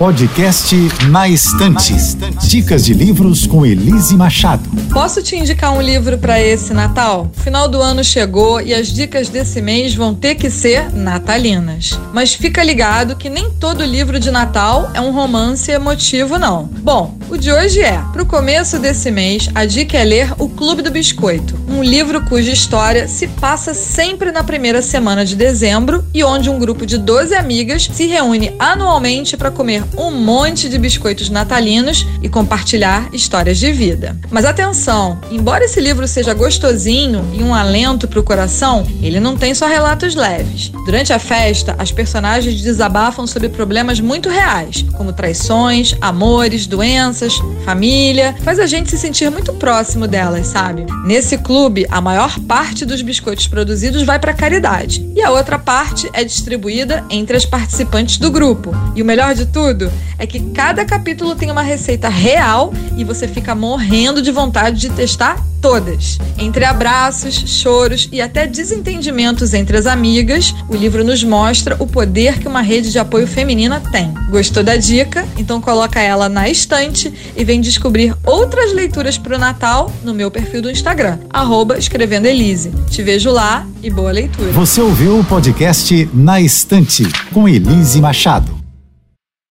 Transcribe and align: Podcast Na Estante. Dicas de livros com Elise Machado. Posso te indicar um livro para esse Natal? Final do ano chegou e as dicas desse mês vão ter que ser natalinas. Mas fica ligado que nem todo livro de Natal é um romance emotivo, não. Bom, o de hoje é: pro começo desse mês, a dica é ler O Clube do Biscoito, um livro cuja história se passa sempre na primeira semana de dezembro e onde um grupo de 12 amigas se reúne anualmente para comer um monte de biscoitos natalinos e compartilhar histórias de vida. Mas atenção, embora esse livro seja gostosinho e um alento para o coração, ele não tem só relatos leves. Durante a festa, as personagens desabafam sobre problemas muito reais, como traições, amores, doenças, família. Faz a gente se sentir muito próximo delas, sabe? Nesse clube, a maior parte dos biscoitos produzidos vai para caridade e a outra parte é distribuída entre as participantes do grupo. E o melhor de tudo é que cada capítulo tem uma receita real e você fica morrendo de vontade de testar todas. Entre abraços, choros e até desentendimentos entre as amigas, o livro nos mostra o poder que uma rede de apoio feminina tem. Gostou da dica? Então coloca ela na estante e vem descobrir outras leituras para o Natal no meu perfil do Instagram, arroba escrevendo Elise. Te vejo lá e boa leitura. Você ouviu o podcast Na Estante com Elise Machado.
Podcast 0.00 0.74
Na 1.10 1.28
Estante. 1.28 1.94
Dicas 2.48 2.86
de 2.86 2.94
livros 2.94 3.46
com 3.46 3.66
Elise 3.66 4.16
Machado. 4.16 4.66
Posso 4.90 5.22
te 5.22 5.36
indicar 5.36 5.74
um 5.74 5.82
livro 5.82 6.16
para 6.16 6.40
esse 6.40 6.72
Natal? 6.72 7.30
Final 7.34 7.68
do 7.68 7.82
ano 7.82 8.02
chegou 8.02 8.62
e 8.62 8.72
as 8.72 8.90
dicas 8.90 9.28
desse 9.28 9.60
mês 9.60 9.94
vão 9.94 10.14
ter 10.14 10.36
que 10.36 10.48
ser 10.48 10.90
natalinas. 10.90 12.00
Mas 12.14 12.32
fica 12.32 12.64
ligado 12.64 13.14
que 13.14 13.28
nem 13.28 13.50
todo 13.50 13.84
livro 13.84 14.18
de 14.18 14.30
Natal 14.30 14.90
é 14.94 15.02
um 15.02 15.12
romance 15.12 15.70
emotivo, 15.70 16.38
não. 16.38 16.64
Bom, 16.64 17.18
o 17.30 17.38
de 17.38 17.52
hoje 17.52 17.80
é: 17.80 18.02
pro 18.12 18.26
começo 18.26 18.78
desse 18.78 19.10
mês, 19.10 19.48
a 19.54 19.64
dica 19.64 19.96
é 19.96 20.04
ler 20.04 20.34
O 20.36 20.48
Clube 20.48 20.82
do 20.82 20.90
Biscoito, 20.90 21.56
um 21.68 21.82
livro 21.82 22.24
cuja 22.24 22.50
história 22.50 23.06
se 23.06 23.28
passa 23.28 23.72
sempre 23.72 24.32
na 24.32 24.42
primeira 24.42 24.82
semana 24.82 25.24
de 25.24 25.36
dezembro 25.36 26.04
e 26.12 26.24
onde 26.24 26.50
um 26.50 26.58
grupo 26.58 26.84
de 26.84 26.98
12 26.98 27.34
amigas 27.34 27.88
se 27.92 28.06
reúne 28.06 28.52
anualmente 28.58 29.36
para 29.36 29.50
comer 29.50 29.84
um 29.96 30.10
monte 30.10 30.68
de 30.68 30.78
biscoitos 30.78 31.30
natalinos 31.30 32.04
e 32.20 32.28
compartilhar 32.28 33.08
histórias 33.12 33.58
de 33.58 33.72
vida. 33.72 34.16
Mas 34.30 34.44
atenção, 34.44 35.18
embora 35.30 35.64
esse 35.64 35.80
livro 35.80 36.08
seja 36.08 36.34
gostosinho 36.34 37.24
e 37.32 37.42
um 37.42 37.54
alento 37.54 38.08
para 38.08 38.20
o 38.20 38.24
coração, 38.24 38.84
ele 39.00 39.20
não 39.20 39.36
tem 39.36 39.54
só 39.54 39.66
relatos 39.66 40.16
leves. 40.16 40.72
Durante 40.84 41.12
a 41.12 41.18
festa, 41.18 41.76
as 41.78 41.92
personagens 41.92 42.60
desabafam 42.60 43.26
sobre 43.26 43.48
problemas 43.48 44.00
muito 44.00 44.28
reais, 44.28 44.84
como 44.96 45.12
traições, 45.12 45.94
amores, 46.00 46.66
doenças, 46.66 47.19
família. 47.64 48.34
Faz 48.42 48.58
a 48.58 48.66
gente 48.66 48.90
se 48.90 48.98
sentir 48.98 49.30
muito 49.30 49.52
próximo 49.52 50.06
delas, 50.06 50.46
sabe? 50.46 50.86
Nesse 51.04 51.38
clube, 51.38 51.86
a 51.90 52.00
maior 52.00 52.38
parte 52.40 52.84
dos 52.84 53.02
biscoitos 53.02 53.46
produzidos 53.46 54.02
vai 54.02 54.18
para 54.18 54.32
caridade 54.32 55.06
e 55.14 55.22
a 55.22 55.30
outra 55.30 55.58
parte 55.58 56.08
é 56.12 56.24
distribuída 56.24 57.04
entre 57.10 57.36
as 57.36 57.44
participantes 57.44 58.16
do 58.16 58.30
grupo. 58.30 58.72
E 58.94 59.02
o 59.02 59.04
melhor 59.04 59.34
de 59.34 59.46
tudo 59.46 59.90
é 60.18 60.26
que 60.26 60.40
cada 60.50 60.84
capítulo 60.84 61.34
tem 61.34 61.50
uma 61.50 61.62
receita 61.62 62.08
real 62.08 62.72
e 62.96 63.04
você 63.04 63.26
fica 63.26 63.54
morrendo 63.54 64.22
de 64.22 64.30
vontade 64.30 64.78
de 64.78 64.90
testar 64.90 65.49
todas. 65.60 66.18
Entre 66.38 66.64
abraços, 66.64 67.34
choros 67.34 68.08
e 68.12 68.20
até 68.20 68.46
desentendimentos 68.46 69.54
entre 69.54 69.76
as 69.76 69.86
amigas, 69.86 70.54
o 70.68 70.76
livro 70.76 71.04
nos 71.04 71.22
mostra 71.22 71.76
o 71.78 71.86
poder 71.86 72.38
que 72.38 72.48
uma 72.48 72.60
rede 72.60 72.90
de 72.90 72.98
apoio 72.98 73.26
feminina 73.26 73.80
tem. 73.92 74.12
Gostou 74.30 74.62
da 74.62 74.76
dica? 74.76 75.26
Então 75.36 75.60
coloca 75.60 76.00
ela 76.00 76.28
na 76.28 76.48
estante 76.48 77.12
e 77.36 77.44
vem 77.44 77.60
descobrir 77.60 78.14
outras 78.24 78.72
leituras 78.72 79.18
para 79.18 79.36
o 79.36 79.38
Natal 79.38 79.92
no 80.02 80.14
meu 80.14 80.30
perfil 80.30 80.62
do 80.62 80.70
Instagram, 80.70 81.18
arroba 81.30 81.78
escrevendo 81.78 82.26
Elise. 82.26 82.72
Te 82.90 83.02
vejo 83.02 83.30
lá 83.30 83.66
e 83.82 83.90
boa 83.90 84.10
leitura. 84.10 84.52
Você 84.52 84.80
ouviu 84.80 85.18
o 85.18 85.24
podcast 85.24 86.08
Na 86.12 86.40
Estante 86.40 87.04
com 87.32 87.48
Elise 87.48 88.00
Machado. 88.00 88.59